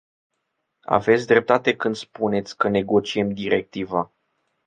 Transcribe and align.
Aveți 0.87 1.27
dreptate 1.27 1.75
când 1.75 1.95
spuneți 1.95 2.57
că 2.57 2.67
negociem 2.69 3.29
directiva. 3.33 4.13